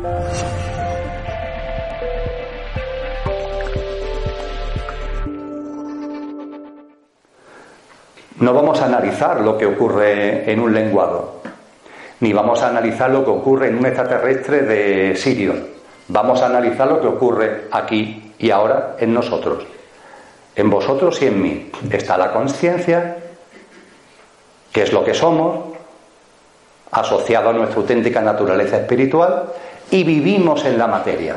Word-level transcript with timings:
No 0.00 0.08
vamos 8.54 8.80
a 8.80 8.86
analizar 8.86 9.42
lo 9.42 9.58
que 9.58 9.66
ocurre 9.66 10.50
en 10.50 10.60
un 10.60 10.72
lenguado, 10.72 11.42
ni 12.20 12.32
vamos 12.32 12.62
a 12.62 12.68
analizar 12.68 13.10
lo 13.10 13.24
que 13.24 13.30
ocurre 13.30 13.68
en 13.68 13.76
un 13.76 13.84
extraterrestre 13.84 14.62
de 14.62 15.16
Sirio. 15.16 15.54
Vamos 16.08 16.40
a 16.40 16.46
analizar 16.46 16.88
lo 16.88 17.02
que 17.02 17.06
ocurre 17.06 17.68
aquí 17.70 18.32
y 18.38 18.50
ahora 18.50 18.96
en 18.98 19.12
nosotros. 19.12 19.66
En 20.56 20.70
vosotros 20.70 21.20
y 21.20 21.26
en 21.26 21.42
mí 21.42 21.70
está 21.90 22.16
la 22.16 22.32
conciencia, 22.32 23.18
que 24.72 24.82
es 24.82 24.92
lo 24.94 25.04
que 25.04 25.12
somos, 25.12 25.76
asociado 26.90 27.50
a 27.50 27.52
nuestra 27.52 27.80
auténtica 27.80 28.22
naturaleza 28.22 28.78
espiritual, 28.78 29.44
y 29.90 30.04
vivimos 30.04 30.64
en 30.64 30.78
la 30.78 30.86
materia. 30.86 31.36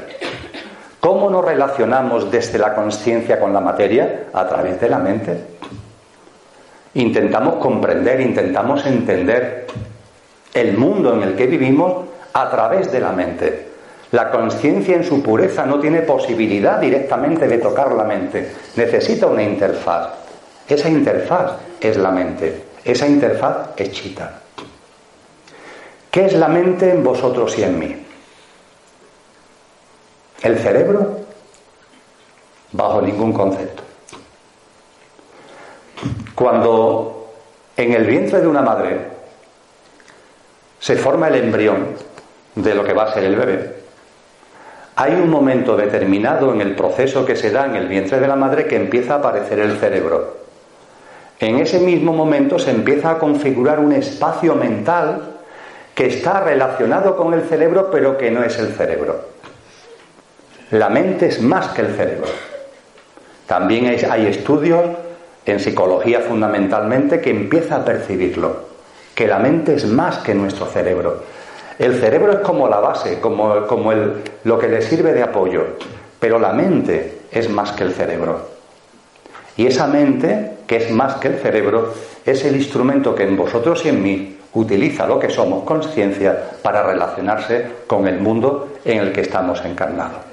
¿Cómo 1.00 1.30
nos 1.30 1.44
relacionamos 1.44 2.32
desde 2.32 2.60
la 2.60 2.74
conciencia 2.74 3.40
con 3.40 3.54
la 3.54 3.60
materia? 3.60 4.28
A 4.34 4.48
través 4.48 4.80
de 4.80 4.90
la 4.90 5.00
mente. 5.00 5.38
Intentamos 6.94 7.56
comprender, 7.56 8.22
intentamos 8.22 8.86
entender 8.86 9.68
el 10.54 10.78
mundo 10.78 11.14
en 11.16 11.24
el 11.24 11.36
que 11.36 11.48
vivimos 11.48 12.06
a 12.32 12.50
través 12.50 12.92
de 12.92 13.00
la 13.00 13.12
mente. 13.12 13.68
La 14.12 14.30
conciencia 14.30 14.96
en 14.96 15.04
su 15.04 15.24
pureza 15.24 15.66
no 15.66 15.80
tiene 15.80 16.02
posibilidad 16.02 16.80
directamente 16.80 17.48
de 17.48 17.58
tocar 17.58 17.92
la 17.94 18.04
mente. 18.04 18.54
Necesita 18.76 19.26
una 19.26 19.42
interfaz. 19.42 20.10
Esa 20.68 20.88
interfaz 20.88 21.54
es 21.82 21.98
la 21.98 22.12
mente. 22.12 22.64
Esa 22.86 23.08
interfaz 23.08 23.70
es 23.76 23.92
chita. 23.92 24.40
¿Qué 26.12 26.26
es 26.26 26.34
la 26.34 26.48
mente 26.48 26.92
en 26.92 27.04
vosotros 27.04 27.58
y 27.58 27.64
en 27.64 27.80
mí? 27.80 28.03
¿El 30.44 30.59
cerebro? 30.59 31.19
Bajo 32.73 33.02
ningún 33.02 33.31
concepto. 33.31 33.81
Cuando 36.36 37.31
en 37.77 37.94
el 37.94 38.05
vientre 38.05 38.41
de 38.41 38.47
una 38.47 38.61
madre 38.61 38.99
se 40.80 40.97
forma 40.97 41.30
el 41.30 41.36
embrión 41.36 41.95
de 42.55 42.75
lo 42.75 42.83
que 42.83 42.91
va 42.91 43.03
a 43.03 43.14
ser 43.14 43.23
el 43.23 43.38
bebé, 43.38 43.75
hay 44.97 45.14
un 45.14 45.30
momento 45.30 45.77
determinado 45.77 46.53
en 46.53 46.59
el 46.59 46.75
proceso 46.75 47.25
que 47.25 47.38
se 47.38 47.49
da 47.49 47.66
en 47.66 47.77
el 47.77 47.88
vientre 47.88 48.19
de 48.19 48.27
la 48.27 48.36
madre 48.36 48.67
que 48.67 48.75
empieza 48.75 49.14
a 49.14 49.17
aparecer 49.19 49.59
el 49.59 49.77
cerebro. 49.77 50.44
En 51.39 51.59
ese 51.59 51.80
mismo 51.80 52.11
momento 52.11 52.59
se 52.59 52.71
empieza 52.71 53.11
a 53.11 53.17
configurar 53.17 53.80
un 53.80 53.94
espacio 53.94 54.55
mental 54.55 55.38
que 55.95 56.08
está 56.08 56.41
relacionado 56.41 57.16
con 57.16 57.33
el 57.33 57.44
cerebro 57.44 57.89
pero 57.89 58.17
que 58.17 58.30
no 58.30 58.44
es 58.44 58.59
el 58.59 58.73
cerebro. 58.73 59.33
La 60.74 60.90
mente 60.90 61.28
es 61.28 61.40
más 61.40 61.68
que 61.68 61.82
el 61.82 61.96
cerebro. 61.96 62.26
También 63.46 63.96
hay, 64.10 64.26
estudios 64.26 64.84
en 65.46 65.60
psicología 65.60 66.22
fundamentalmente 66.22 67.22
que 67.22 67.30
empieza 67.30 67.76
a 67.76 67.86
percibirlo, 67.86 68.56
que 69.14 69.28
la 69.28 69.38
mente 69.38 69.76
es 69.76 69.86
más 69.86 70.18
que 70.18 70.34
nuestro 70.34 70.66
cerebro. 70.66 71.26
El 71.78 72.00
cerebro 72.00 72.32
es 72.32 72.40
como 72.40 72.68
la 72.68 72.80
base, 72.80 73.20
como, 73.20 73.54
lo 74.44 74.58
que 74.58 74.68
le 74.68 74.82
sirve 74.82 75.14
de 75.14 75.22
apoyo, 75.22 75.64
pero 76.20 76.40
la 76.40 76.54
mente 76.54 77.20
es 77.32 77.52
más 77.52 77.74
que 77.74 77.84
el 77.84 77.94
cerebro. 77.94 78.40
Y 79.56 79.68
esa 79.68 79.86
mente, 79.86 80.54
que 80.66 80.78
es 80.78 80.90
más 80.90 81.18
que 81.18 81.28
el 81.28 81.36
cerebro, 81.36 81.94
es 82.26 82.44
el 82.46 82.56
instrumento 82.56 83.14
que 83.14 83.26
en 83.26 83.38
vosotros 83.38 83.86
y 83.86 83.90
en 83.90 84.02
mí 84.02 84.40
utiliza 84.56 85.06
lo 85.06 85.20
que 85.20 85.30
somos, 85.30 85.66
conciencia, 85.66 86.36
para 86.64 86.82
relacionarse 86.82 87.64
con 87.86 88.08
el 88.08 88.20
mundo 88.20 88.70
en 88.84 88.98
el 89.02 89.12
que 89.12 89.22
estamos 89.22 89.64
encarnados. 89.64 90.33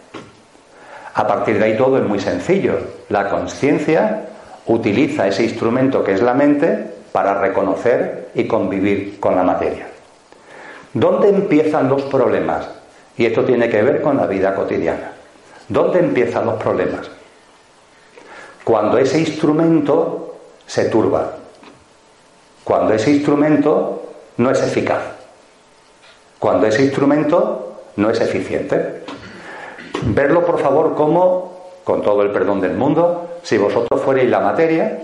A 1.14 1.27
partir 1.27 1.58
de 1.58 1.64
ahí 1.64 1.77
todo 1.77 1.98
es 1.98 2.05
muy 2.05 2.20
sencillo. 2.20 2.78
La 3.09 3.28
conciencia 3.28 4.26
utiliza 4.66 5.26
ese 5.26 5.44
instrumento 5.44 6.04
que 6.04 6.12
es 6.12 6.22
la 6.22 6.34
mente 6.34 6.94
para 7.12 7.34
reconocer 7.34 8.28
y 8.34 8.47
convivir 8.47 9.19
con 9.19 9.34
la 9.34 9.43
materia. 9.43 9.88
¿Dónde 10.93 11.28
empiezan 11.28 11.88
los 11.88 12.03
problemas? 12.03 12.69
Y 13.16 13.26
esto 13.26 13.44
tiene 13.44 13.69
que 13.69 13.82
ver 13.82 14.00
con 14.00 14.16
la 14.16 14.26
vida 14.26 14.54
cotidiana. 14.54 15.12
¿Dónde 15.69 16.00
empiezan 16.00 16.47
los 16.47 16.54
problemas? 16.62 17.10
Cuando 18.65 18.99
ese 18.99 19.19
instrumento 19.19 20.37
se 20.66 20.84
turba, 20.87 21.32
cuando 22.65 22.94
ese 22.94 23.10
instrumento 23.10 24.03
no 24.37 24.50
es 24.50 24.62
eficaz, 24.62 25.03
cuando 26.38 26.66
ese 26.66 26.84
instrumento 26.84 27.82
no 27.97 28.10
es 28.10 28.20
eficiente. 28.20 29.03
Verlo, 30.03 30.44
por 30.44 30.59
favor, 30.59 30.94
como, 30.94 31.81
con 31.84 32.03
todo 32.03 32.22
el 32.22 32.31
perdón 32.31 32.61
del 32.61 32.75
mundo, 32.75 33.38
si 33.43 33.59
vosotros 33.59 34.00
fuerais 34.03 34.28
la 34.28 34.41
materia 34.41 35.00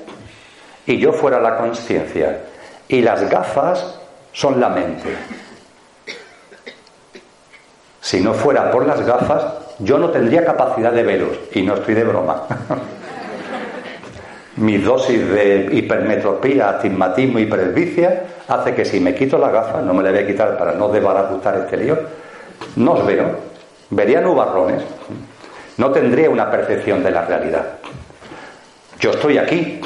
y 0.87 0.99
yo 0.99 1.13
fuera 1.13 1.41
la 1.41 1.57
conciencia 1.57 2.41
y 2.89 3.03
las 3.03 3.29
gafas 3.29 3.99
son 4.33 4.61
la 4.61 4.69
mente. 4.69 5.09
Si 8.01 8.21
no 8.21 8.35
fuera 8.35 8.71
por 8.71 8.87
las 8.87 9.05
gafas, 9.05 9.45
yo 9.81 9.99
no 9.99 10.11
tendría 10.11 10.45
capacidad 10.45 10.93
de 10.93 11.03
veros, 11.03 11.37
y 11.53 11.63
no 11.63 11.75
estoy 11.75 11.95
de 11.95 12.05
broma. 12.05 12.45
Mi 14.57 14.79
dosis 14.79 15.29
de 15.29 15.69
hipermetropía, 15.73 16.71
astigmatismo 16.71 17.41
y 17.41 17.47
presbicia 17.47 18.23
hace 18.49 18.75
que 18.75 18.85
si 18.85 19.01
me 19.01 19.15
quito 19.15 19.37
las 19.37 19.53
gafas, 19.53 19.83
no 19.83 19.93
me 19.93 20.03
la 20.03 20.11
voy 20.11 20.21
a 20.21 20.27
quitar 20.27 20.57
para 20.57 20.73
no 20.73 20.89
desbaratar 20.89 21.57
este 21.57 21.77
lío, 21.77 21.99
no 22.77 22.93
os 22.93 23.05
veo, 23.05 23.56
vería 23.91 24.21
nubarrones, 24.21 24.83
no 25.77 25.91
tendría 25.91 26.31
una 26.31 26.51
percepción 26.51 27.03
de 27.03 27.11
la 27.11 27.25
realidad. 27.25 27.67
Yo 28.99 29.11
estoy 29.11 29.39
aquí, 29.39 29.81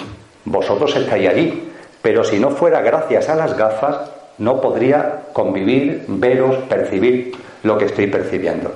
vosotros 0.44 0.94
estáis 0.96 1.28
allí, 1.28 1.72
pero 2.00 2.24
si 2.24 2.38
no 2.38 2.50
fuera 2.50 2.80
gracias 2.80 3.28
a 3.28 3.34
las 3.34 3.56
gafas, 3.56 4.10
no 4.38 4.60
podría 4.60 5.24
convivir, 5.32 6.04
veros, 6.08 6.56
percibir 6.68 7.32
lo 7.62 7.76
que 7.76 7.86
estoy 7.86 8.06
percibiendo. 8.06 8.72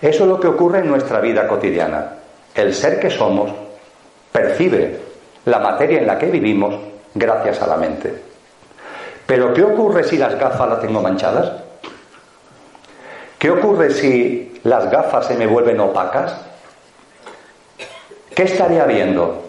Eso 0.00 0.24
es 0.24 0.28
lo 0.28 0.38
que 0.38 0.46
ocurre 0.46 0.78
en 0.78 0.88
nuestra 0.88 1.20
vida 1.20 1.48
cotidiana. 1.48 2.14
El 2.54 2.74
ser 2.74 3.00
que 3.00 3.10
somos 3.10 3.50
percibe 4.32 4.98
la 5.46 5.58
materia 5.58 5.98
en 5.98 6.06
la 6.06 6.18
que 6.18 6.26
vivimos 6.26 6.74
gracias 7.14 7.60
a 7.62 7.66
la 7.66 7.76
mente. 7.76 8.14
Pero 9.26 9.52
¿qué 9.52 9.62
ocurre 9.62 10.04
si 10.04 10.16
las 10.16 10.38
gafas 10.38 10.68
las 10.68 10.80
tengo 10.80 11.00
manchadas? 11.00 11.52
¿Qué 13.38 13.50
ocurre 13.50 13.90
si 13.90 14.49
las 14.64 14.90
gafas 14.90 15.26
se 15.26 15.36
me 15.36 15.46
vuelven 15.46 15.80
opacas? 15.80 16.34
¿Qué 18.34 18.42
estaría 18.44 18.84
viendo? 18.84 19.42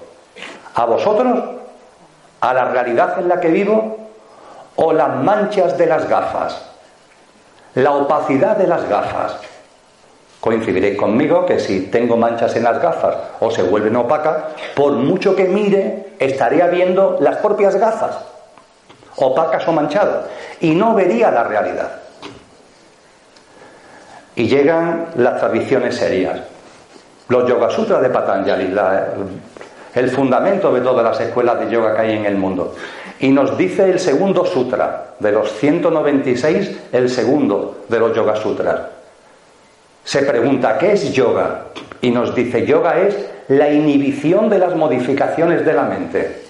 ¿A 0.76 0.86
vosotros? 0.86 1.38
¿A 2.40 2.54
la 2.54 2.66
realidad 2.66 3.20
en 3.20 3.28
la 3.28 3.40
que 3.40 3.50
vivo? 3.50 3.98
¿O 4.76 4.94
las 4.94 5.16
manchas 5.16 5.78
de 5.78 5.86
las 5.86 6.08
gafas? 6.08 6.66
La 7.76 7.92
opacidad 7.92 8.58
de 8.58 8.68
las 8.68 8.88
gafas. 8.88 9.38
Coincidiréis 10.40 10.98
conmigo 10.98 11.46
que 11.46 11.60
si 11.60 11.82
tengo 11.88 12.18
manchas 12.18 12.56
en 12.56 12.64
las 12.64 12.82
gafas 12.82 13.16
o 13.40 13.52
se 13.52 13.62
vuelven 13.62 13.96
opacas, 13.96 14.38
por 14.76 14.94
mucho 14.94 15.36
que 15.36 15.46
mire, 15.46 16.14
estaría 16.18 16.66
viendo 16.68 17.18
las 17.20 17.38
propias 17.38 17.76
gafas, 17.76 18.18
opacas 19.18 19.68
o 19.68 19.72
manchadas, 19.72 20.26
y 20.60 20.74
no 20.74 20.96
vería 20.96 21.30
la 21.30 21.44
realidad. 21.44 22.01
Y 24.36 24.48
llegan 24.48 25.08
las 25.16 25.40
tradiciones 25.40 25.96
serias. 25.96 26.40
Los 27.28 27.48
Yoga 27.48 27.70
Sutras 27.70 28.02
de 28.02 28.10
Patanjali, 28.10 28.74
el 29.96 30.10
fundamento 30.10 30.74
de 30.74 30.82
todas 30.82 31.04
las 31.04 31.20
escuelas 31.20 31.60
de 31.60 31.70
yoga 31.70 31.96
que 31.96 32.02
hay 32.02 32.18
en 32.18 32.26
el 32.26 32.36
mundo. 32.36 32.76
Y 33.20 33.30
nos 33.30 33.58
dice 33.58 33.90
el 33.90 34.00
segundo 34.00 34.46
sutra, 34.46 35.14
de 35.20 35.32
los 35.32 35.52
196, 35.54 36.80
el 36.92 37.10
segundo 37.10 37.86
de 37.88 38.00
los 38.00 38.16
Yoga 38.16 38.36
Sutras 38.36 38.80
se 40.04 40.24
pregunta, 40.24 40.78
¿qué 40.78 40.94
es 40.94 41.14
yoga? 41.14 41.66
Y 42.02 42.10
nos 42.10 42.34
dice, 42.34 42.66
yoga 42.66 43.00
es 43.00 43.16
la 43.48 43.72
inhibición 43.72 44.50
de 44.50 44.60
las 44.60 44.76
modificaciones 44.76 45.66
de 45.66 45.74
la 45.74 45.84
mente. 45.84 46.42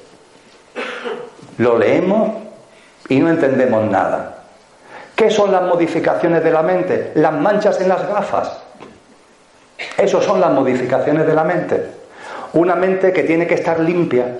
Lo 1.58 1.78
leemos 1.78 2.32
y 3.10 3.20
no 3.20 3.30
entendemos 3.30 3.90
nada. 3.90 4.41
¿Qué 5.22 5.30
son 5.30 5.52
las 5.52 5.62
modificaciones 5.62 6.44
de 6.44 6.50
la 6.50 6.64
mente? 6.64 7.12
Las 7.14 7.32
manchas 7.32 7.80
en 7.80 7.90
las 7.90 8.08
gafas. 8.08 8.58
Esas 9.96 10.24
son 10.24 10.42
las 10.42 10.50
modificaciones 10.50 11.28
de 11.28 11.36
la 11.36 11.44
mente. 11.44 11.80
Una 12.54 12.74
mente 12.74 13.14
que 13.14 13.22
tiene 13.22 13.46
que 13.46 13.54
estar 13.54 13.80
limpia, 13.80 14.40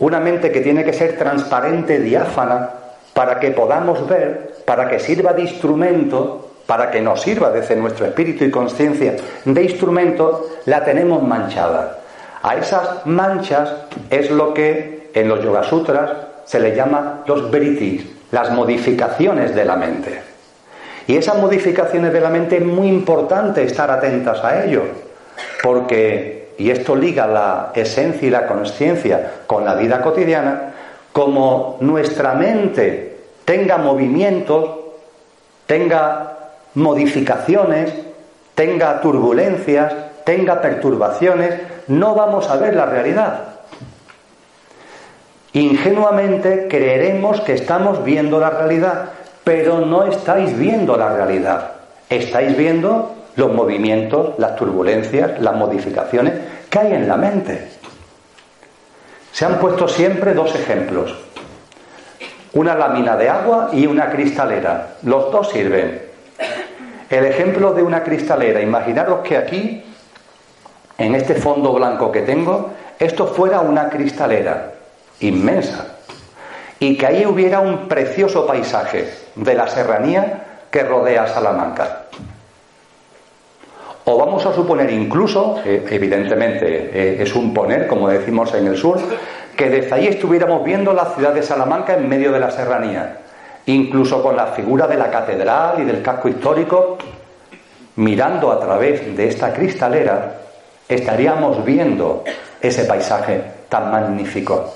una 0.00 0.18
mente 0.18 0.50
que 0.50 0.60
tiene 0.60 0.82
que 0.82 0.92
ser 0.92 1.16
transparente, 1.16 2.00
diáfana, 2.00 2.68
para 3.14 3.38
que 3.38 3.52
podamos 3.52 4.08
ver, 4.08 4.56
para 4.64 4.88
que 4.88 4.98
sirva 4.98 5.32
de 5.34 5.42
instrumento 5.42 6.50
para 6.66 6.90
que 6.90 7.00
nos 7.00 7.22
sirva 7.22 7.50
desde 7.50 7.76
nuestro 7.76 8.06
espíritu 8.06 8.44
y 8.44 8.50
conciencia 8.50 9.14
de 9.44 9.62
instrumento, 9.62 10.48
la 10.66 10.84
tenemos 10.84 11.22
manchada. 11.22 12.00
A 12.42 12.56
esas 12.56 13.06
manchas 13.06 13.72
es 14.10 14.32
lo 14.32 14.52
que 14.52 15.10
en 15.14 15.28
los 15.28 15.44
Yoga 15.44 15.62
Sutras 15.62 16.10
se 16.44 16.58
le 16.58 16.74
llama 16.74 17.22
los 17.24 17.52
britis, 17.52 18.17
las 18.30 18.50
modificaciones 18.50 19.54
de 19.54 19.64
la 19.64 19.76
mente. 19.76 20.22
Y 21.06 21.16
esas 21.16 21.38
modificaciones 21.38 22.12
de 22.12 22.20
la 22.20 22.28
mente 22.28 22.58
es 22.58 22.64
muy 22.64 22.88
importante 22.88 23.62
estar 23.62 23.90
atentas 23.90 24.44
a 24.44 24.64
ello, 24.64 24.82
porque, 25.62 26.50
y 26.58 26.70
esto 26.70 26.94
liga 26.94 27.26
la 27.26 27.72
esencia 27.74 28.28
y 28.28 28.30
la 28.30 28.46
conciencia 28.46 29.32
con 29.46 29.64
la 29.64 29.74
vida 29.74 30.02
cotidiana, 30.02 30.74
como 31.12 31.78
nuestra 31.80 32.34
mente 32.34 33.16
tenga 33.44 33.78
movimientos, 33.78 34.70
tenga 35.66 36.36
modificaciones, 36.74 37.92
tenga 38.54 39.00
turbulencias, 39.00 39.94
tenga 40.24 40.60
perturbaciones, 40.60 41.54
no 41.86 42.14
vamos 42.14 42.50
a 42.50 42.56
ver 42.56 42.74
la 42.74 42.84
realidad. 42.84 43.57
Ingenuamente 45.58 46.68
creeremos 46.68 47.40
que 47.40 47.54
estamos 47.54 48.04
viendo 48.04 48.38
la 48.38 48.48
realidad, 48.48 49.06
pero 49.42 49.80
no 49.80 50.04
estáis 50.04 50.56
viendo 50.56 50.96
la 50.96 51.12
realidad. 51.12 51.72
Estáis 52.08 52.56
viendo 52.56 53.16
los 53.34 53.52
movimientos, 53.52 54.38
las 54.38 54.54
turbulencias, 54.54 55.40
las 55.40 55.56
modificaciones 55.56 56.34
que 56.70 56.78
hay 56.78 56.92
en 56.92 57.08
la 57.08 57.16
mente. 57.16 57.70
Se 59.32 59.46
han 59.46 59.58
puesto 59.58 59.88
siempre 59.88 60.32
dos 60.32 60.54
ejemplos. 60.54 61.12
Una 62.52 62.76
lámina 62.76 63.16
de 63.16 63.28
agua 63.28 63.70
y 63.72 63.84
una 63.88 64.10
cristalera. 64.10 64.90
Los 65.02 65.32
dos 65.32 65.50
sirven. 65.50 66.02
El 67.10 67.24
ejemplo 67.24 67.72
de 67.72 67.82
una 67.82 68.04
cristalera. 68.04 68.60
Imaginaros 68.60 69.26
que 69.26 69.36
aquí, 69.36 69.82
en 70.98 71.16
este 71.16 71.34
fondo 71.34 71.72
blanco 71.72 72.12
que 72.12 72.22
tengo, 72.22 72.74
esto 73.00 73.26
fuera 73.26 73.58
una 73.58 73.88
cristalera 73.88 74.77
inmensa 75.20 75.98
y 76.80 76.96
que 76.96 77.06
ahí 77.06 77.26
hubiera 77.26 77.60
un 77.60 77.88
precioso 77.88 78.46
paisaje 78.46 79.08
de 79.34 79.54
la 79.54 79.66
serranía 79.68 80.44
que 80.70 80.82
rodea 80.82 81.26
Salamanca. 81.26 82.04
O 84.04 84.16
vamos 84.16 84.46
a 84.46 84.54
suponer 84.54 84.90
incluso, 84.90 85.60
evidentemente 85.64 86.90
eh, 86.92 87.22
es 87.22 87.34
un 87.34 87.52
poner, 87.52 87.86
como 87.86 88.08
decimos 88.08 88.54
en 88.54 88.66
el 88.66 88.76
sur, 88.76 88.98
que 89.54 89.68
desde 89.68 89.94
ahí 89.94 90.06
estuviéramos 90.06 90.64
viendo 90.64 90.92
la 90.94 91.06
ciudad 91.06 91.34
de 91.34 91.42
Salamanca 91.42 91.94
en 91.94 92.08
medio 92.08 92.32
de 92.32 92.40
la 92.40 92.50
serranía, 92.50 93.18
incluso 93.66 94.22
con 94.22 94.36
la 94.36 94.46
figura 94.46 94.86
de 94.86 94.96
la 94.96 95.10
catedral 95.10 95.80
y 95.80 95.84
del 95.84 96.00
casco 96.00 96.28
histórico, 96.28 96.96
mirando 97.96 98.52
a 98.52 98.60
través 98.60 99.14
de 99.14 99.28
esta 99.28 99.52
cristalera, 99.52 100.36
estaríamos 100.88 101.62
viendo 101.64 102.24
ese 102.62 102.84
paisaje 102.84 103.42
tan 103.68 103.90
magnífico. 103.90 104.72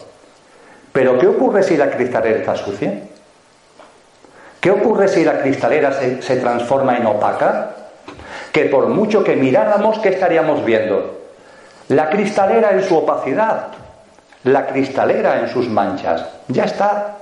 Pero 0.93 1.19
¿qué 1.19 1.27
ocurre 1.27 1.63
si 1.63 1.77
la 1.77 1.91
cristalera 1.91 2.39
está 2.39 2.55
sucia? 2.55 2.93
¿Qué 4.61 4.71
ocurre 4.71 5.09
si 5.09 5.25
la 5.25 5.41
cristalera 5.41 5.93
se, 5.93 6.37
transforma 6.37 6.97
en 6.97 7.07
opaca? 7.07 7.71
Que 8.53 8.67
por 8.67 8.89
mucho 8.89 9.25
que 9.25 9.35
miráramos, 9.35 9.99
¿qué 9.99 10.11
estaríamos 10.11 10.65
viendo? 10.65 11.21
La 11.89 12.11
cristalera 12.11 12.71
en 12.71 12.85
su 12.85 12.97
opacidad, 12.97 13.69
la 14.45 14.67
cristalera 14.67 15.41
en 15.41 15.49
sus 15.49 15.69
manchas. 15.69 16.27
Ya 16.49 16.65
está. 16.65 17.17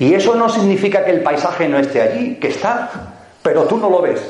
Y 0.00 0.12
eso 0.12 0.34
no 0.34 0.48
significa 0.48 1.04
que 1.04 1.12
el 1.12 1.22
paisaje 1.22 1.68
no 1.68 1.78
esté 1.78 2.02
allí, 2.02 2.36
que 2.36 2.48
está, 2.48 2.90
pero 3.42 3.64
tú 3.64 3.78
no 3.78 3.88
lo 3.88 4.02
ves. 4.02 4.20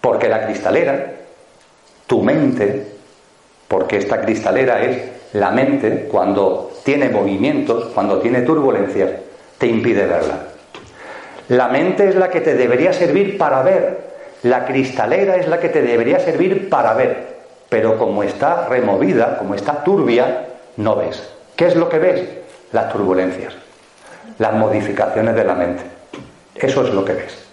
Porque 0.00 0.28
la 0.28 0.44
cristalera, 0.44 1.14
tu 2.06 2.22
mente, 2.22 2.86
porque 3.66 3.96
esta 3.96 4.20
cristalera 4.20 4.82
es 4.82 5.15
la 5.36 5.50
mente, 5.50 6.08
cuando 6.10 6.72
tiene 6.82 7.10
movimientos, 7.10 7.90
cuando 7.94 8.18
tiene 8.20 8.40
turbulencias, 8.40 9.10
te 9.58 9.66
impide 9.66 10.06
verla. 10.06 10.38
La 11.48 11.68
mente 11.68 12.08
es 12.08 12.14
la 12.14 12.30
que 12.30 12.40
te 12.40 12.54
debería 12.54 12.92
servir 12.92 13.36
para 13.36 13.62
ver, 13.62 13.98
la 14.42 14.64
cristalera 14.64 15.36
es 15.36 15.46
la 15.46 15.60
que 15.60 15.68
te 15.68 15.82
debería 15.82 16.20
servir 16.20 16.70
para 16.70 16.94
ver, 16.94 17.36
pero 17.68 17.98
como 17.98 18.22
está 18.22 18.66
removida, 18.68 19.36
como 19.38 19.54
está 19.54 19.84
turbia, 19.84 20.46
no 20.76 20.96
ves. 20.96 21.22
¿Qué 21.54 21.66
es 21.66 21.76
lo 21.76 21.88
que 21.88 21.98
ves? 21.98 22.28
Las 22.72 22.90
turbulencias, 22.90 23.52
las 24.38 24.54
modificaciones 24.54 25.34
de 25.34 25.44
la 25.44 25.54
mente. 25.54 25.82
Eso 26.54 26.82
es 26.82 26.94
lo 26.94 27.04
que 27.04 27.12
ves. 27.12 27.46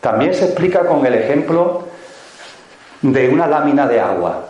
También 0.00 0.32
se 0.32 0.44
explica 0.44 0.86
con 0.86 1.04
el 1.04 1.14
ejemplo 1.14 1.88
de 3.02 3.28
una 3.28 3.48
lámina 3.48 3.88
de 3.88 4.00
agua. 4.00 4.49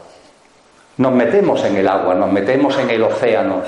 Nos 1.01 1.13
metemos 1.13 1.65
en 1.65 1.79
el 1.79 1.89
agua, 1.89 2.15
nos 2.15 2.31
metemos 2.31 2.77
en 2.77 2.91
el 2.91 3.03
océano, 3.03 3.63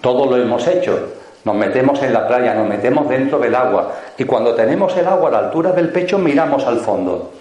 todo 0.00 0.26
lo 0.26 0.36
hemos 0.36 0.64
hecho. 0.68 1.08
Nos 1.42 1.56
metemos 1.56 2.00
en 2.00 2.12
la 2.12 2.28
playa, 2.28 2.54
nos 2.54 2.68
metemos 2.68 3.08
dentro 3.08 3.40
del 3.40 3.52
agua. 3.56 3.90
Y 4.16 4.22
cuando 4.22 4.54
tenemos 4.54 4.96
el 4.96 5.08
agua 5.08 5.30
a 5.30 5.32
la 5.32 5.38
altura 5.38 5.72
del 5.72 5.88
pecho, 5.88 6.18
miramos 6.18 6.64
al 6.64 6.78
fondo. 6.78 7.32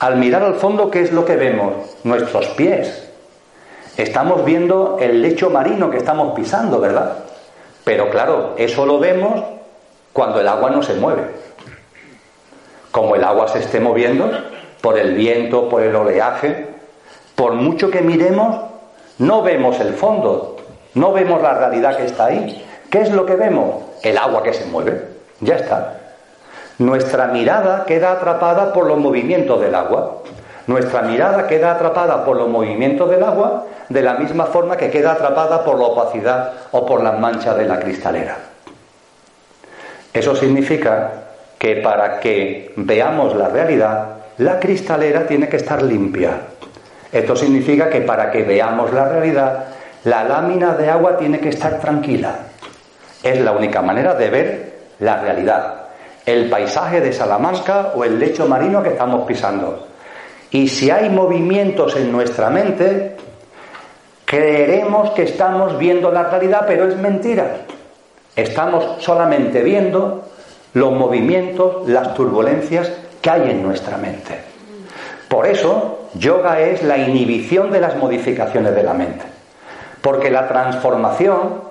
Al 0.00 0.16
mirar 0.16 0.42
al 0.42 0.56
fondo, 0.56 0.90
¿qué 0.90 1.02
es 1.02 1.12
lo 1.12 1.24
que 1.24 1.36
vemos? 1.36 1.72
Nuestros 2.02 2.48
pies. 2.48 3.08
Estamos 3.96 4.44
viendo 4.44 4.96
el 5.00 5.22
lecho 5.22 5.48
marino 5.48 5.88
que 5.88 5.98
estamos 5.98 6.34
pisando, 6.34 6.80
¿verdad? 6.80 7.18
Pero 7.84 8.10
claro, 8.10 8.54
eso 8.58 8.84
lo 8.86 8.98
vemos 8.98 9.44
cuando 10.12 10.40
el 10.40 10.48
agua 10.48 10.70
no 10.70 10.82
se 10.82 10.94
mueve. 10.94 11.22
Como 12.90 13.14
el 13.14 13.22
agua 13.22 13.46
se 13.46 13.60
esté 13.60 13.78
moviendo, 13.78 14.32
por 14.80 14.98
el 14.98 15.14
viento, 15.14 15.68
por 15.68 15.84
el 15.84 15.94
oleaje, 15.94 16.74
por 17.36 17.52
mucho 17.52 17.90
que 17.90 18.00
miremos, 18.00 18.56
no 19.18 19.42
vemos 19.42 19.78
el 19.80 19.94
fondo, 19.94 20.56
no 20.94 21.12
vemos 21.12 21.40
la 21.42 21.54
realidad 21.54 21.96
que 21.96 22.06
está 22.06 22.26
ahí. 22.26 22.64
¿Qué 22.90 23.02
es 23.02 23.12
lo 23.12 23.26
que 23.26 23.36
vemos? 23.36 23.76
El 24.02 24.18
agua 24.18 24.42
que 24.42 24.54
se 24.54 24.64
mueve. 24.64 25.02
Ya 25.40 25.56
está. 25.56 26.00
Nuestra 26.78 27.28
mirada 27.28 27.84
queda 27.84 28.12
atrapada 28.12 28.72
por 28.72 28.86
los 28.86 28.98
movimientos 28.98 29.60
del 29.60 29.74
agua. 29.74 30.22
Nuestra 30.66 31.02
mirada 31.02 31.46
queda 31.46 31.72
atrapada 31.72 32.24
por 32.24 32.36
los 32.36 32.48
movimientos 32.48 33.08
del 33.10 33.22
agua 33.22 33.66
de 33.88 34.02
la 34.02 34.14
misma 34.14 34.46
forma 34.46 34.76
que 34.76 34.90
queda 34.90 35.12
atrapada 35.12 35.64
por 35.64 35.78
la 35.78 35.86
opacidad 35.86 36.52
o 36.72 36.84
por 36.84 37.02
las 37.02 37.18
manchas 37.18 37.56
de 37.56 37.66
la 37.66 37.78
cristalera. 37.78 38.36
Eso 40.12 40.34
significa 40.34 41.12
que 41.58 41.76
para 41.76 42.20
que 42.20 42.72
veamos 42.76 43.36
la 43.36 43.48
realidad, 43.48 44.16
la 44.38 44.58
cristalera 44.58 45.26
tiene 45.26 45.48
que 45.48 45.56
estar 45.56 45.82
limpia. 45.82 46.40
Esto 47.12 47.36
significa 47.36 47.88
que 47.88 48.00
para 48.00 48.30
que 48.30 48.42
veamos 48.42 48.92
la 48.92 49.08
realidad, 49.08 49.64
la 50.04 50.24
lámina 50.24 50.74
de 50.74 50.90
agua 50.90 51.16
tiene 51.16 51.40
que 51.40 51.50
estar 51.50 51.78
tranquila. 51.78 52.36
Es 53.22 53.40
la 53.40 53.52
única 53.52 53.82
manera 53.82 54.14
de 54.14 54.30
ver 54.30 54.72
la 55.00 55.20
realidad, 55.20 55.86
el 56.24 56.48
paisaje 56.48 57.00
de 57.00 57.12
Salamanca 57.12 57.92
o 57.94 58.04
el 58.04 58.18
lecho 58.18 58.46
marino 58.46 58.82
que 58.82 58.90
estamos 58.90 59.26
pisando. 59.26 59.86
Y 60.50 60.68
si 60.68 60.90
hay 60.90 61.08
movimientos 61.10 61.96
en 61.96 62.12
nuestra 62.12 62.50
mente, 62.50 63.16
creeremos 64.24 65.10
que 65.10 65.24
estamos 65.24 65.76
viendo 65.78 66.10
la 66.10 66.24
realidad, 66.24 66.64
pero 66.66 66.88
es 66.88 66.96
mentira. 66.96 67.62
Estamos 68.34 69.02
solamente 69.02 69.62
viendo 69.62 70.24
los 70.74 70.92
movimientos, 70.92 71.88
las 71.88 72.14
turbulencias 72.14 72.92
que 73.20 73.30
hay 73.30 73.50
en 73.50 73.62
nuestra 73.62 73.96
mente. 73.96 74.38
Por 75.28 75.46
eso, 75.46 75.95
yoga 76.18 76.60
es 76.60 76.82
la 76.82 76.98
inhibición 76.98 77.70
de 77.70 77.80
las 77.80 77.96
modificaciones 77.96 78.74
de 78.74 78.82
la 78.82 78.94
mente. 78.94 79.24
Porque 80.00 80.30
la 80.30 80.48
transformación, 80.48 81.62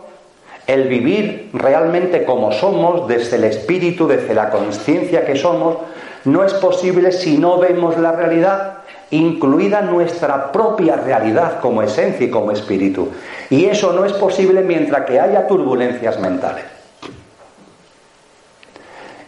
el 0.68 0.88
vivir 0.88 1.50
realmente 1.54 2.25
como 2.25 2.52
somos, 2.52 3.08
desde 3.08 3.38
el 3.38 3.46
espíritu, 3.46 4.08
desde 4.08 4.34
la 4.34 4.50
conciencia 4.50 5.25
que 5.25 5.36
somos, 5.36 5.78
no 6.25 6.44
es 6.44 6.54
posible 6.56 7.12
si 7.12 7.38
no 7.38 7.60
vemos 7.60 7.98
la 7.98 8.12
realidad, 8.12 8.80
incluida 9.12 9.82
nuestra 9.82 10.52
propia 10.52 10.96
realidad 10.96 11.60
como 11.60 11.82
esencia 11.82 12.25
y 12.25 12.32
como 12.32 12.52
espíritu. 12.52 13.10
Y 13.50 13.66
eso 13.66 13.94
no 13.94 14.06
es 14.06 14.14
posible 14.14 14.62
mientras 14.62 15.06
que 15.06 15.20
haya 15.20 15.48
turbulencias 15.48 16.20
mentales. 16.20 16.66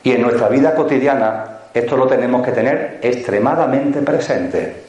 Y 0.04 0.12
en 0.12 0.22
nuestra 0.22 0.50
vida 0.50 0.74
cotidiana 0.74 1.58
esto 1.78 1.96
lo 1.96 2.08
tenemos 2.08 2.44
que 2.44 2.52
tener 2.52 3.00
extremadamente 3.02 4.02
presente. 4.02 4.87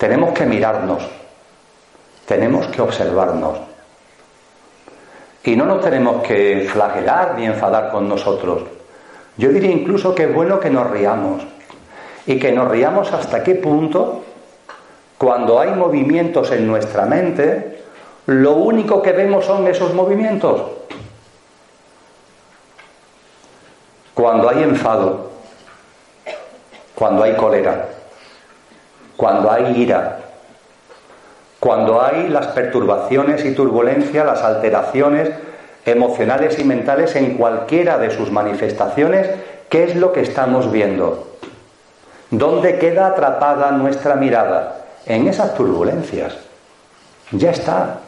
Tenemos 0.00 0.32
que 0.32 0.46
mirarnos, 0.46 1.02
tenemos 2.24 2.66
que 2.68 2.80
observarnos. 2.80 3.58
Y 5.44 5.54
no 5.56 5.66
nos 5.66 5.82
tenemos 5.82 6.22
que 6.22 6.66
flagelar 6.72 7.34
ni 7.36 7.44
enfadar 7.44 7.90
con 7.90 8.08
nosotros. 8.08 8.62
Yo 9.36 9.50
diría 9.50 9.70
incluso 9.70 10.14
que 10.14 10.24
es 10.24 10.34
bueno 10.34 10.58
que 10.58 10.70
nos 10.70 10.88
riamos. 10.88 11.42
Y 12.24 12.38
que 12.38 12.50
nos 12.50 12.70
riamos 12.70 13.12
hasta 13.12 13.42
qué 13.42 13.56
punto, 13.56 14.22
cuando 15.18 15.60
hay 15.60 15.72
movimientos 15.72 16.50
en 16.50 16.66
nuestra 16.66 17.04
mente, 17.04 17.82
lo 18.24 18.52
único 18.52 19.02
que 19.02 19.12
vemos 19.12 19.44
son 19.44 19.68
esos 19.68 19.92
movimientos. 19.92 20.62
Cuando 24.14 24.48
hay 24.48 24.62
enfado, 24.62 25.28
cuando 26.94 27.22
hay 27.22 27.34
cólera, 27.34 27.99
cuando 29.20 29.52
hay 29.52 29.78
ira, 29.78 30.16
cuando 31.58 32.00
hay 32.00 32.28
las 32.28 32.46
perturbaciones 32.46 33.44
y 33.44 33.54
turbulencias, 33.54 34.24
las 34.24 34.42
alteraciones 34.42 35.28
emocionales 35.84 36.58
y 36.58 36.64
mentales 36.64 37.14
en 37.16 37.36
cualquiera 37.36 37.98
de 37.98 38.12
sus 38.12 38.30
manifestaciones, 38.32 39.28
¿qué 39.68 39.84
es 39.84 39.94
lo 39.94 40.14
que 40.14 40.22
estamos 40.22 40.72
viendo? 40.72 41.36
¿Dónde 42.30 42.78
queda 42.78 43.08
atrapada 43.08 43.72
nuestra 43.72 44.14
mirada? 44.14 44.86
En 45.04 45.28
esas 45.28 45.54
turbulencias. 45.54 46.38
Ya 47.30 47.50
está. 47.50 47.98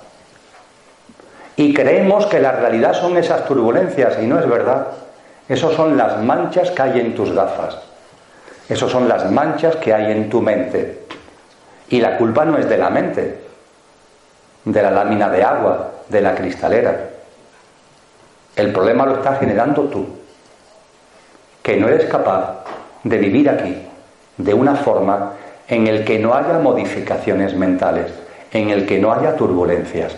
Y 1.56 1.74
creemos 1.74 2.24
que 2.24 2.40
la 2.40 2.52
realidad 2.52 2.94
son 2.94 3.18
esas 3.18 3.44
turbulencias 3.44 4.18
y 4.18 4.26
no 4.26 4.40
es 4.40 4.48
verdad. 4.48 4.86
Esas 5.46 5.74
son 5.74 5.98
las 5.98 6.22
manchas 6.22 6.70
que 6.70 6.80
hay 6.80 7.00
en 7.00 7.14
tus 7.14 7.34
gafas. 7.34 7.92
Esas 8.72 8.90
son 8.90 9.06
las 9.06 9.30
manchas 9.30 9.76
que 9.76 9.92
hay 9.92 10.12
en 10.12 10.30
tu 10.30 10.40
mente. 10.40 11.01
Y 11.92 12.00
la 12.00 12.16
culpa 12.16 12.46
no 12.46 12.56
es 12.56 12.66
de 12.70 12.78
la 12.78 12.88
mente, 12.88 13.38
de 14.64 14.82
la 14.82 14.90
lámina 14.90 15.28
de 15.28 15.44
agua, 15.44 15.90
de 16.08 16.22
la 16.22 16.34
cristalera. 16.34 17.10
El 18.56 18.72
problema 18.72 19.04
lo 19.04 19.16
estás 19.16 19.38
generando 19.38 19.82
tú, 19.82 20.06
que 21.62 21.76
no 21.76 21.88
eres 21.88 22.06
capaz 22.06 22.64
de 23.04 23.18
vivir 23.18 23.50
aquí 23.50 23.76
de 24.38 24.54
una 24.54 24.74
forma 24.76 25.32
en 25.68 25.86
el 25.86 26.02
que 26.06 26.18
no 26.18 26.32
haya 26.32 26.58
modificaciones 26.60 27.54
mentales, 27.54 28.10
en 28.52 28.70
el 28.70 28.86
que 28.86 28.98
no 28.98 29.12
haya 29.12 29.36
turbulencias. 29.36 30.16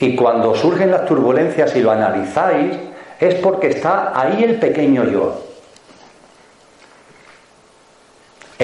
Y 0.00 0.16
cuando 0.16 0.54
surgen 0.54 0.90
las 0.90 1.04
turbulencias 1.04 1.76
y 1.76 1.80
lo 1.80 1.90
analizáis, 1.90 2.74
es 3.20 3.34
porque 3.34 3.66
está 3.66 4.18
ahí 4.18 4.42
el 4.42 4.58
pequeño 4.58 5.04
yo. 5.04 5.43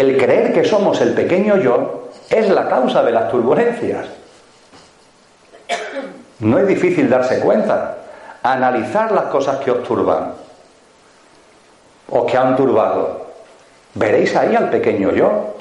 El 0.00 0.16
creer 0.16 0.54
que 0.54 0.64
somos 0.64 0.98
el 1.02 1.12
pequeño 1.12 1.58
yo 1.58 2.08
es 2.30 2.48
la 2.48 2.70
causa 2.70 3.02
de 3.02 3.12
las 3.12 3.30
turbulencias. 3.30 4.06
No 6.38 6.58
es 6.58 6.66
difícil 6.66 7.10
darse 7.10 7.40
cuenta. 7.40 7.98
Analizar 8.42 9.12
las 9.12 9.24
cosas 9.24 9.58
que 9.58 9.70
os 9.70 9.82
turban 9.82 10.32
o 12.08 12.24
que 12.24 12.34
han 12.34 12.56
turbado. 12.56 13.26
Veréis 13.92 14.34
ahí 14.36 14.56
al 14.56 14.70
pequeño 14.70 15.12
yo. 15.12 15.56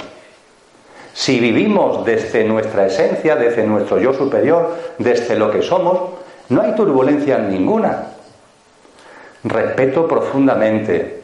Si 1.14 1.38
vivimos 1.42 2.06
desde 2.06 2.46
nuestra 2.46 2.86
esencia, 2.86 3.36
desde 3.36 3.68
nuestro 3.68 4.00
yo 4.00 4.14
superior, 4.14 4.74
desde 5.00 5.36
lo 5.36 5.52
que 5.52 5.62
somos, 5.62 6.12
no 6.48 6.62
hay 6.62 6.76
turbulencia 6.76 7.40
ninguna. 7.40 8.06
Respeto 9.44 10.08
profundamente, 10.08 11.24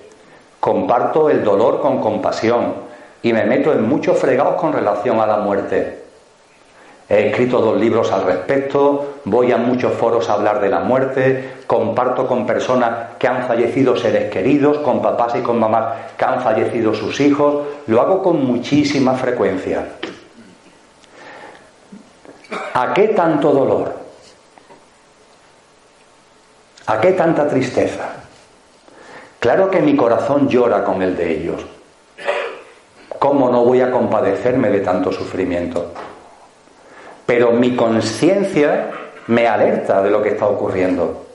comparto 0.59 1.29
el 1.29 1.45
dolor 1.45 1.79
con 1.79 2.01
compasión 2.01 2.84
y 3.25 3.33
me 3.33 3.43
meto 3.43 3.73
en 3.73 3.81
muchos 3.81 4.19
fregados 4.19 4.53
con 4.53 4.71
relación 4.71 5.19
a 5.19 5.25
la 5.25 5.37
muerte. 5.37 6.03
He 7.09 7.29
escrito 7.29 7.59
dos 7.59 7.75
libros 7.75 8.11
al 8.11 8.23
respecto, 8.23 9.15
voy 9.25 9.51
a 9.51 9.57
muchos 9.57 9.93
foros 9.93 10.29
a 10.29 10.33
hablar 10.33 10.61
de 10.61 10.69
la 10.69 10.81
muerte, 10.81 11.53
comparto 11.65 12.27
con 12.27 12.45
personas 12.45 13.15
que 13.17 13.27
han 13.27 13.47
fallecido 13.47 13.97
seres 13.97 14.29
queridos, 14.31 14.77
con 14.77 15.01
papás 15.01 15.33
y 15.37 15.41
con 15.41 15.59
mamás 15.59 15.95
que 16.15 16.23
han 16.23 16.39
fallecido 16.39 16.93
sus 16.93 17.19
hijos, 17.19 17.65
lo 17.87 17.99
hago 17.99 18.21
con 18.21 18.45
muchísima 18.45 19.15
frecuencia. 19.15 19.87
¿A 22.75 22.93
qué 22.93 23.07
tanto 23.07 23.51
dolor? 23.51 23.91
¿A 26.85 27.01
qué 27.01 27.13
tanta 27.13 27.47
tristeza? 27.47 28.07
Claro 29.39 29.71
que 29.71 29.81
mi 29.81 29.95
corazón 29.95 30.47
llora 30.47 30.83
con 30.83 31.01
el 31.01 31.17
de 31.17 31.31
ellos. 31.31 31.74
¿Cómo 33.25 33.49
no 33.49 33.65
voy 33.65 33.81
a 33.81 33.89
compadecerme 33.89 34.69
de 34.69 34.81
tanto 34.81 35.11
sufrimiento? 35.11 35.91
pero 37.25 37.51
mi 37.51 37.75
conciencia 37.75 38.91
me 39.25 39.47
alerta 39.47 40.03
de 40.03 40.11
lo 40.11 40.21
que 40.21 40.29
está 40.29 40.45
ocurriendo. 40.45 41.25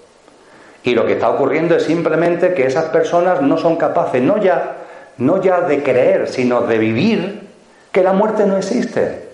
Y 0.84 0.94
lo 0.94 1.04
que 1.04 1.14
está 1.14 1.30
ocurriendo 1.30 1.74
es 1.74 1.82
simplemente 1.82 2.54
que 2.54 2.66
esas 2.66 2.86
personas 2.86 3.42
no 3.42 3.58
son 3.58 3.74
capaces, 3.76 4.22
no 4.22 4.38
ya, 4.38 4.76
no 5.18 5.42
ya 5.42 5.62
de 5.62 5.82
creer, 5.82 6.28
sino 6.28 6.62
de 6.62 6.78
vivir 6.78 7.48
que 7.90 8.02
la 8.02 8.12
muerte 8.12 8.46
no 8.46 8.56
existe, 8.56 9.30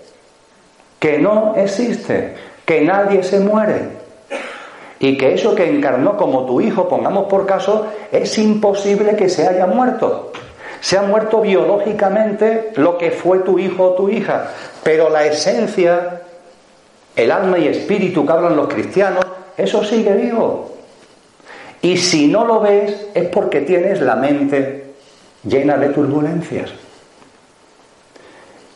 que 0.99 1.19
no 1.19 1.53
existe, 1.55 2.33
que 2.65 2.81
nadie 2.81 3.21
se 3.21 3.39
muere. 3.39 3.97
Y 4.99 5.15
que 5.15 5.35
eso 5.35 5.53
que 5.53 5.69
encarnó 5.69 6.17
como 6.17 6.47
tu 6.47 6.59
hijo, 6.59 6.89
pongamos 6.89 7.27
por 7.27 7.45
caso, 7.45 7.85
es 8.11 8.35
imposible 8.39 9.15
que 9.15 9.29
se 9.29 9.47
haya 9.47 9.67
muerto. 9.67 10.31
Se 10.81 10.97
ha 10.97 11.01
muerto 11.01 11.41
biológicamente 11.41 12.71
lo 12.75 12.97
que 12.97 13.11
fue 13.11 13.39
tu 13.39 13.59
hijo 13.59 13.91
o 13.91 13.93
tu 13.93 14.09
hija, 14.09 14.51
pero 14.83 15.09
la 15.09 15.25
esencia 15.25 16.21
el 17.17 17.31
alma 17.31 17.57
y 17.57 17.67
espíritu 17.67 18.25
que 18.25 18.31
hablan 18.31 18.55
los 18.55 18.67
cristianos, 18.67 19.25
eso 19.57 19.83
sigue 19.83 20.13
vivo. 20.13 20.71
Y 21.81 21.97
si 21.97 22.27
no 22.27 22.45
lo 22.45 22.59
ves 22.59 23.07
es 23.13 23.27
porque 23.29 23.61
tienes 23.61 24.01
la 24.01 24.15
mente 24.15 24.93
llena 25.43 25.77
de 25.77 25.89
turbulencias. 25.89 26.71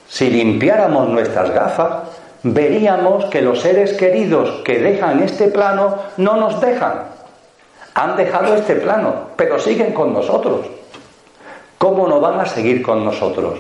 Si 0.08 0.29
limpiáramos 0.29 1.08
nuestras 1.10 1.51
gafas, 1.51 2.03
veríamos 2.41 3.25
que 3.25 3.43
los 3.43 3.62
seres 3.62 3.93
queridos 3.93 4.63
que 4.65 4.79
dejan 4.79 5.22
este 5.22 5.48
plano 5.48 5.98
no 6.17 6.36
nos 6.36 6.60
dejan. 6.60 7.03
Han 7.93 8.17
dejado 8.17 8.55
este 8.55 8.75
plano, 8.75 9.27
pero 9.36 9.60
siguen 9.60 9.93
con 9.93 10.13
nosotros. 10.13 10.62
¿Cómo 11.81 12.07
no 12.07 12.19
van 12.19 12.39
a 12.39 12.45
seguir 12.45 12.83
con 12.83 13.03
nosotros? 13.03 13.59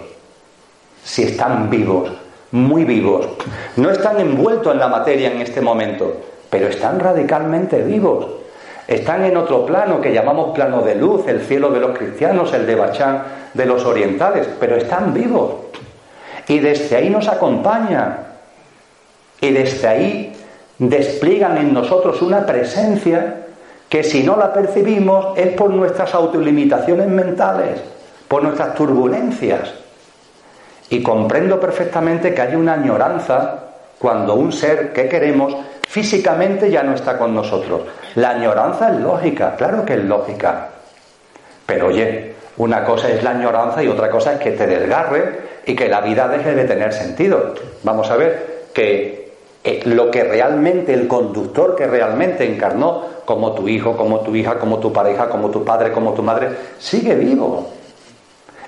Si 1.03 1.23
están 1.23 1.71
vivos, 1.71 2.11
muy 2.51 2.85
vivos. 2.85 3.27
No 3.77 3.89
están 3.89 4.19
envueltos 4.19 4.71
en 4.71 4.79
la 4.79 4.89
materia 4.89 5.31
en 5.31 5.41
este 5.41 5.59
momento, 5.59 6.17
pero 6.47 6.67
están 6.67 6.99
radicalmente 6.99 7.81
vivos. 7.81 8.27
Están 8.87 9.25
en 9.25 9.35
otro 9.37 9.65
plano 9.65 9.99
que 9.99 10.13
llamamos 10.13 10.53
plano 10.53 10.83
de 10.83 10.93
luz, 10.93 11.27
el 11.27 11.41
cielo 11.41 11.71
de 11.71 11.79
los 11.79 11.97
cristianos, 11.97 12.53
el 12.53 12.67
de 12.67 12.75
Bachán 12.75 13.23
de 13.55 13.65
los 13.65 13.83
orientales, 13.85 14.47
pero 14.59 14.75
están 14.75 15.15
vivos. 15.15 15.53
Y 16.47 16.59
desde 16.59 16.97
ahí 16.97 17.09
nos 17.09 17.27
acompañan. 17.27 18.19
Y 19.39 19.49
desde 19.49 19.87
ahí 19.87 20.35
despliegan 20.77 21.57
en 21.57 21.73
nosotros 21.73 22.21
una 22.21 22.45
presencia 22.45 23.47
que 23.89 24.03
si 24.03 24.21
no 24.21 24.37
la 24.37 24.53
percibimos 24.53 25.35
es 25.39 25.53
por 25.53 25.71
nuestras 25.71 26.13
autolimitaciones 26.13 27.07
mentales, 27.07 27.81
por 28.31 28.43
nuestras 28.43 28.73
turbulencias. 28.75 29.73
Y 30.89 31.03
comprendo 31.03 31.59
perfectamente 31.59 32.33
que 32.33 32.41
hay 32.41 32.55
una 32.55 32.75
añoranza 32.75 33.59
cuando 33.99 34.35
un 34.35 34.53
ser 34.53 34.93
que 34.93 35.09
queremos 35.09 35.53
físicamente 35.85 36.71
ya 36.71 36.81
no 36.81 36.95
está 36.95 37.17
con 37.17 37.35
nosotros. 37.35 37.81
La 38.15 38.29
añoranza 38.29 38.89
es 38.93 39.01
lógica, 39.01 39.57
claro 39.57 39.83
que 39.83 39.95
es 39.95 40.05
lógica. 40.05 40.69
Pero 41.65 41.87
oye, 41.87 42.35
una 42.55 42.85
cosa 42.85 43.09
es 43.09 43.21
la 43.21 43.31
añoranza 43.31 43.83
y 43.83 43.89
otra 43.89 44.09
cosa 44.09 44.31
es 44.31 44.39
que 44.39 44.51
te 44.51 44.65
desgarre 44.65 45.39
y 45.65 45.75
que 45.75 45.89
la 45.89 45.99
vida 45.99 46.29
deje 46.29 46.55
de 46.55 46.63
tener 46.63 46.93
sentido. 46.93 47.53
Vamos 47.83 48.09
a 48.11 48.15
ver 48.15 48.67
que 48.73 49.33
eh, 49.61 49.81
lo 49.83 50.09
que 50.09 50.23
realmente, 50.23 50.93
el 50.93 51.09
conductor 51.09 51.75
que 51.75 51.85
realmente 51.85 52.49
encarnó 52.49 53.03
como 53.25 53.51
tu 53.51 53.67
hijo, 53.67 53.97
como 53.97 54.21
tu 54.21 54.33
hija, 54.33 54.57
como 54.57 54.79
tu 54.79 54.93
pareja, 54.93 55.27
como 55.27 55.49
tu 55.49 55.65
padre, 55.65 55.91
como 55.91 56.13
tu 56.13 56.23
madre, 56.23 56.47
sigue 56.79 57.13
vivo 57.15 57.80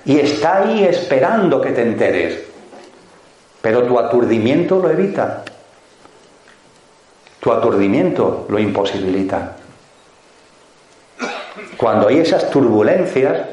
y 0.04 0.18
está 0.18 0.58
ahí 0.58 0.84
esperando 0.84 1.60
que 1.60 1.70
te 1.70 1.82
enteres. 1.82 2.42
Pero 3.60 3.82
tu 3.84 3.98
aturdimiento 3.98 4.78
lo 4.78 4.90
evita. 4.90 5.42
Tu 7.40 7.50
aturdimiento 7.50 8.46
lo 8.48 8.58
imposibilita. 8.58 9.56
Cuando 11.76 12.08
hay 12.08 12.18
esas 12.18 12.50
turbulencias, 12.50 13.46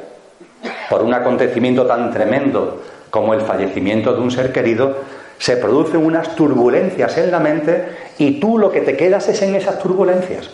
por 0.90 1.02
un 1.02 1.14
acontecimiento 1.14 1.86
tan 1.86 2.12
tremendo 2.12 2.82
como 3.10 3.34
el 3.34 3.42
fallecimiento 3.42 4.14
de 4.14 4.22
un 4.22 4.32
ser 4.32 4.52
querido, 4.52 4.98
se 5.38 5.58
producen 5.58 6.06
unas 6.06 6.36
turbulencias 6.36 7.18
en 7.18 7.32
la 7.32 7.40
mente 7.40 7.88
y 8.18 8.40
tú 8.40 8.58
lo 8.58 8.72
que 8.72 8.82
te 8.82 8.96
quedas 8.96 9.28
es 9.28 9.42
en 9.42 9.56
esas 9.56 9.80
turbulencias. 9.80 10.50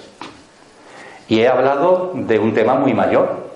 Y 1.27 1.41
he 1.41 1.47
hablado 1.47 2.13
de 2.13 2.39
un 2.39 2.53
tema 2.53 2.75
muy 2.75 2.93
mayor, 2.93 3.46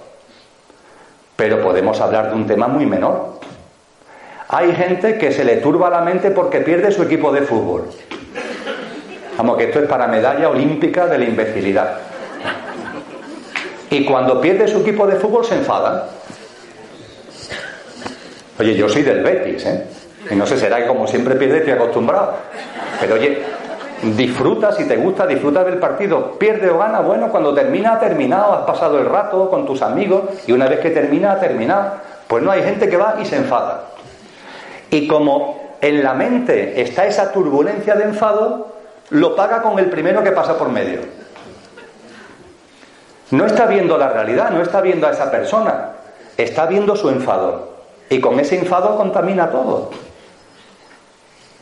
pero 1.41 1.59
podemos 1.59 1.99
hablar 1.99 2.29
de 2.29 2.35
un 2.35 2.45
tema 2.45 2.67
muy 2.67 2.85
menor. 2.85 3.39
Hay 4.49 4.75
gente 4.75 5.17
que 5.17 5.31
se 5.31 5.43
le 5.43 5.55
turba 5.55 5.89
la 5.89 6.01
mente 6.01 6.29
porque 6.29 6.59
pierde 6.59 6.91
su 6.91 7.01
equipo 7.01 7.31
de 7.31 7.41
fútbol. 7.41 7.89
Vamos, 9.39 9.57
que 9.57 9.63
esto 9.63 9.79
es 9.79 9.89
para 9.89 10.05
medalla 10.05 10.49
olímpica 10.49 11.07
de 11.07 11.17
la 11.17 11.25
imbecilidad. 11.25 11.97
Y 13.89 14.05
cuando 14.05 14.39
pierde 14.39 14.67
su 14.67 14.81
equipo 14.81 15.07
de 15.07 15.15
fútbol 15.15 15.43
se 15.43 15.55
enfadan. 15.55 16.03
Oye, 18.59 18.75
yo 18.75 18.87
soy 18.87 19.01
del 19.01 19.23
Betis, 19.23 19.65
¿eh? 19.65 19.83
Y 20.29 20.35
no 20.35 20.45
sé, 20.45 20.59
será 20.59 20.77
que 20.77 20.85
como 20.85 21.07
siempre 21.07 21.33
pierde 21.33 21.57
estoy 21.57 21.73
acostumbrado. 21.73 22.35
Pero 22.99 23.15
oye, 23.15 23.41
disfruta, 24.01 24.71
si 24.71 24.85
te 24.87 24.95
gusta, 24.97 25.27
disfruta 25.27 25.63
del 25.63 25.77
partido. 25.77 26.31
Pierde 26.33 26.69
o 26.69 26.77
gana, 26.77 26.99
bueno, 27.01 27.29
cuando 27.29 27.53
termina, 27.53 27.93
ha 27.93 27.99
terminado, 27.99 28.53
has 28.53 28.65
pasado 28.65 28.99
el 28.99 29.05
rato 29.05 29.49
con 29.49 29.65
tus 29.65 29.81
amigos 29.81 30.23
y 30.47 30.51
una 30.51 30.67
vez 30.67 30.79
que 30.79 30.89
termina, 30.89 31.33
ha 31.33 31.39
terminado. 31.39 31.93
Pues 32.27 32.43
no 32.43 32.51
hay 32.51 32.63
gente 32.63 32.89
que 32.89 32.97
va 32.97 33.15
y 33.21 33.25
se 33.25 33.37
enfada. 33.37 33.85
Y 34.89 35.07
como 35.07 35.77
en 35.81 36.03
la 36.03 36.13
mente 36.13 36.81
está 36.81 37.05
esa 37.05 37.31
turbulencia 37.31 37.95
de 37.95 38.05
enfado, 38.05 38.75
lo 39.09 39.35
paga 39.35 39.61
con 39.61 39.77
el 39.79 39.89
primero 39.89 40.23
que 40.23 40.31
pasa 40.31 40.57
por 40.57 40.69
medio. 40.69 40.99
No 43.31 43.45
está 43.45 43.65
viendo 43.65 43.97
la 43.97 44.09
realidad, 44.09 44.51
no 44.51 44.61
está 44.61 44.81
viendo 44.81 45.07
a 45.07 45.11
esa 45.11 45.31
persona, 45.31 45.91
está 46.37 46.65
viendo 46.65 46.95
su 46.95 47.09
enfado. 47.09 47.71
Y 48.09 48.19
con 48.19 48.39
ese 48.39 48.57
enfado 48.57 48.97
contamina 48.97 49.49
todo. 49.49 49.89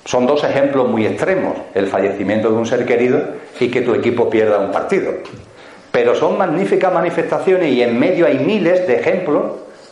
Son 0.09 0.25
dos 0.25 0.43
ejemplos 0.43 0.89
muy 0.89 1.05
extremos, 1.05 1.55
el 1.75 1.85
fallecimiento 1.85 2.49
de 2.49 2.55
un 2.55 2.65
ser 2.65 2.83
querido 2.83 3.21
y 3.59 3.69
que 3.69 3.81
tu 3.81 3.93
equipo 3.93 4.27
pierda 4.27 4.57
un 4.57 4.71
partido. 4.71 5.13
Pero 5.91 6.15
son 6.15 6.35
magníficas 6.35 6.91
manifestaciones 6.91 7.71
y 7.71 7.83
en 7.83 7.99
medio 7.99 8.25
hay 8.25 8.39
miles 8.39 8.87
de 8.87 8.95
ejemplos 8.95 9.43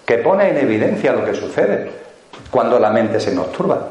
que 0.08 0.18
ponen 0.18 0.58
en 0.58 0.64
evidencia 0.64 1.14
lo 1.14 1.24
que 1.24 1.36
sucede 1.36 1.92
cuando 2.50 2.80
la 2.80 2.90
mente 2.90 3.20
se 3.20 3.32
nos 3.32 3.52
turba. 3.52 3.90